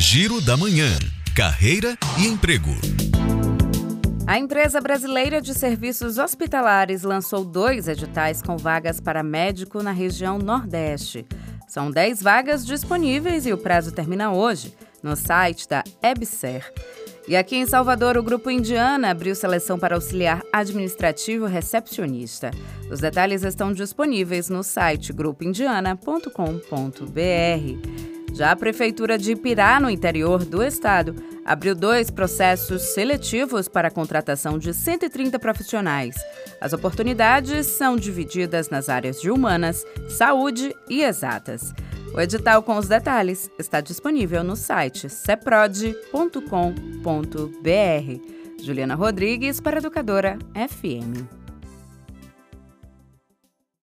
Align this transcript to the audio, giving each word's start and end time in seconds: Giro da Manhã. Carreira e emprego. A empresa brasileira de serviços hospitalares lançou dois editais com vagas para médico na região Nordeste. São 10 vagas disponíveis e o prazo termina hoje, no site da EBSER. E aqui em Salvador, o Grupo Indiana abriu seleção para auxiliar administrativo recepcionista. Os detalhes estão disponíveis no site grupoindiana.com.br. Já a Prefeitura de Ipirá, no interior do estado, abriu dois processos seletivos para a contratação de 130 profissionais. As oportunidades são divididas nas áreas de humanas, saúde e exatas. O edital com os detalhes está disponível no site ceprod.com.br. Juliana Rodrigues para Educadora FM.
Giro 0.00 0.40
da 0.40 0.56
Manhã. 0.56 0.96
Carreira 1.34 1.98
e 2.20 2.26
emprego. 2.28 2.70
A 4.28 4.38
empresa 4.38 4.80
brasileira 4.80 5.42
de 5.42 5.52
serviços 5.52 6.18
hospitalares 6.18 7.02
lançou 7.02 7.44
dois 7.44 7.88
editais 7.88 8.40
com 8.40 8.56
vagas 8.56 9.00
para 9.00 9.24
médico 9.24 9.82
na 9.82 9.90
região 9.90 10.38
Nordeste. 10.38 11.26
São 11.66 11.90
10 11.90 12.22
vagas 12.22 12.64
disponíveis 12.64 13.44
e 13.44 13.52
o 13.52 13.58
prazo 13.58 13.90
termina 13.90 14.30
hoje, 14.30 14.72
no 15.02 15.16
site 15.16 15.68
da 15.68 15.82
EBSER. 16.00 16.72
E 17.26 17.36
aqui 17.36 17.56
em 17.56 17.66
Salvador, 17.66 18.16
o 18.16 18.22
Grupo 18.22 18.50
Indiana 18.50 19.10
abriu 19.10 19.34
seleção 19.34 19.80
para 19.80 19.96
auxiliar 19.96 20.44
administrativo 20.52 21.44
recepcionista. 21.44 22.52
Os 22.88 23.00
detalhes 23.00 23.42
estão 23.42 23.72
disponíveis 23.72 24.48
no 24.48 24.62
site 24.62 25.12
grupoindiana.com.br. 25.12 27.97
Já 28.38 28.52
a 28.52 28.56
Prefeitura 28.56 29.18
de 29.18 29.32
Ipirá, 29.32 29.80
no 29.80 29.90
interior 29.90 30.44
do 30.44 30.62
estado, 30.62 31.12
abriu 31.44 31.74
dois 31.74 32.08
processos 32.08 32.94
seletivos 32.94 33.66
para 33.66 33.88
a 33.88 33.90
contratação 33.90 34.60
de 34.60 34.72
130 34.72 35.40
profissionais. 35.40 36.14
As 36.60 36.72
oportunidades 36.72 37.66
são 37.66 37.96
divididas 37.96 38.70
nas 38.70 38.88
áreas 38.88 39.20
de 39.20 39.28
humanas, 39.28 39.84
saúde 40.08 40.72
e 40.88 41.02
exatas. 41.02 41.74
O 42.14 42.20
edital 42.20 42.62
com 42.62 42.76
os 42.76 42.86
detalhes 42.86 43.50
está 43.58 43.80
disponível 43.80 44.44
no 44.44 44.54
site 44.54 45.10
ceprod.com.br. 45.10 46.38
Juliana 48.62 48.94
Rodrigues 48.94 49.58
para 49.58 49.78
Educadora 49.78 50.38
FM. 50.54 51.47